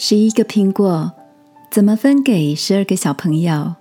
[0.00, 1.12] 十一个苹果
[1.72, 3.74] 怎么分给十二个小朋友？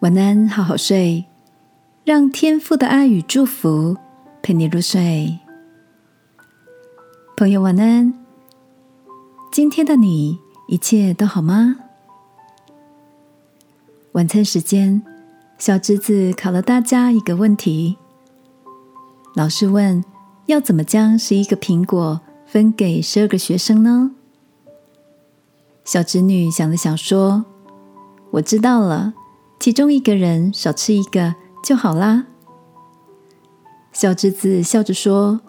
[0.00, 1.26] 晚安，好好睡，
[2.02, 3.96] 让天父的爱与祝福
[4.42, 5.38] 陪你入睡。
[7.36, 8.12] 朋友，晚安。
[9.52, 11.76] 今天的你一切都好吗？
[14.10, 15.00] 晚餐时间，
[15.56, 17.96] 小侄子考了大家一个问题。
[19.36, 20.04] 老师问：
[20.46, 22.20] 要怎么将十一个苹果？
[22.46, 24.12] 分给十二个学生呢？
[25.84, 27.44] 小侄女想了想说
[28.30, 29.14] ：“我知道了，
[29.58, 32.26] 其中一个人少吃一个就好啦。”
[33.92, 35.40] 小侄子笑着说：“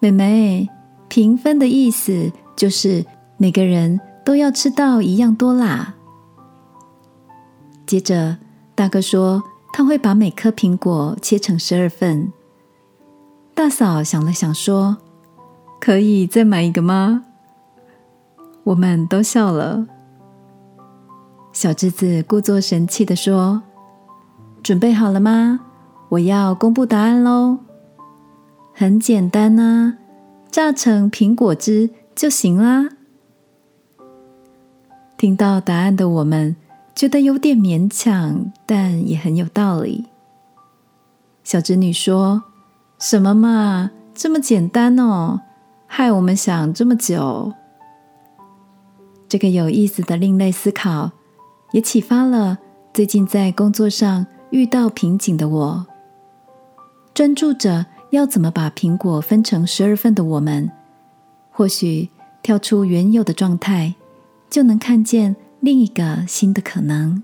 [0.00, 0.68] 妹妹，
[1.08, 5.94] 平分的意思就是每个人都要吃到一样多啦。”
[7.86, 8.38] 接着
[8.74, 12.32] 大哥说：“他会把每颗苹果切成十二份。”
[13.54, 14.98] 大嫂想了想说。
[15.80, 17.24] 可以再买一个吗？
[18.64, 19.86] 我们都笑了。
[21.52, 23.62] 小侄子故作神气的说
[24.62, 25.60] ：“准备好了吗？
[26.10, 27.58] 我要公布答案喽。
[28.74, 29.96] 很简单啊，
[30.50, 32.90] 榨成苹果汁就行啦。”
[35.16, 36.54] 听到答案的我们
[36.94, 40.06] 觉得有点勉强，但也很有道理。
[41.42, 42.42] 小侄女说
[43.00, 45.40] ：“什么嘛，这么简单哦。”
[45.90, 47.52] 害我们想这么久，
[49.26, 51.10] 这个有意思的另类思考，
[51.72, 52.58] 也启发了
[52.92, 55.86] 最近在工作上遇到瓶颈的我。
[57.14, 60.70] 专注着要怎么把苹果分成十二份的我们，
[61.50, 62.10] 或许
[62.42, 63.94] 跳出原有的状态，
[64.48, 67.22] 就能看见另一个新的可能。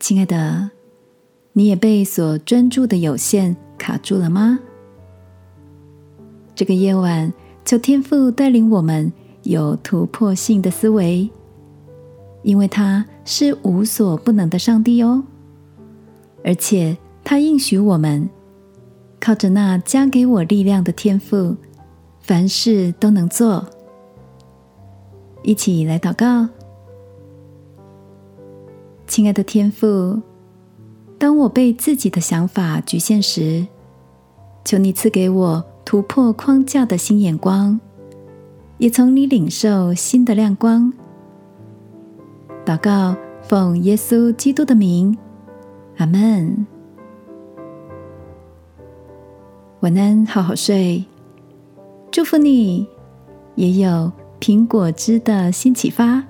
[0.00, 0.70] 亲爱的，
[1.52, 4.58] 你也被所专注的有限卡住了吗？
[6.58, 7.32] 这个夜晚，
[7.64, 9.12] 求天父带领我们
[9.44, 11.30] 有突破性的思维，
[12.42, 15.22] 因为他是无所不能的上帝哦。
[16.42, 18.28] 而且他应许我们，
[19.20, 21.54] 靠着那加给我力量的天赋，
[22.18, 23.64] 凡事都能做。
[25.44, 26.48] 一起来祷告，
[29.06, 30.20] 亲爱的天父，
[31.20, 33.64] 当我被自己的想法局限时，
[34.64, 35.64] 求你赐给我。
[35.88, 37.80] 突破框架的新眼光，
[38.76, 40.92] 也从你领受新的亮光。
[42.62, 45.16] 祷告，奉耶稣基督的名，
[45.96, 46.66] 阿门。
[49.80, 51.02] 晚安，好好睡。
[52.10, 52.86] 祝福你，
[53.54, 56.22] 也有苹果汁的新启发。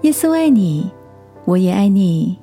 [0.00, 0.90] 耶稣爱你，
[1.44, 2.38] 我也爱你。